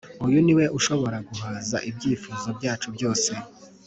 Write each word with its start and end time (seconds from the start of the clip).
uyu 0.25 0.39
ni 0.45 0.53
we 0.57 0.65
ushobora 0.77 1.17
guhaza 1.27 1.77
ibyifuzo 1.89 2.47
byacu 2.57 2.87
byose 2.95 3.31